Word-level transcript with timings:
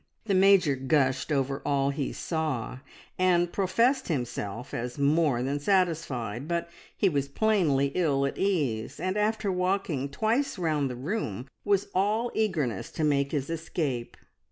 The 0.25 0.33
Major 0.33 0.75
gushed 0.75 1.31
over 1.31 1.61
all 1.63 1.91
he 1.91 2.11
saw, 2.11 2.79
and 3.19 3.53
professed 3.53 4.07
himself 4.07 4.73
as 4.73 4.97
more 4.97 5.43
than 5.43 5.59
satisfied, 5.59 6.47
but 6.47 6.71
he 6.97 7.07
was 7.07 7.27
plainly 7.27 7.91
ill 7.93 8.25
at 8.25 8.39
ease, 8.39 8.99
and 8.99 9.15
after 9.15 9.51
walking 9.51 10.09
twice 10.09 10.57
round 10.57 10.89
the 10.89 10.95
room 10.95 11.45
was 11.63 11.87
all 11.93 12.31
eagerness 12.33 12.89
to 12.93 13.03
make 13.03 13.31
his 13.31 13.47
escape. 13.51 14.17